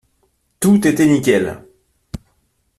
Tout 0.59 0.87
était 0.87 1.05
nickel! 1.05 1.63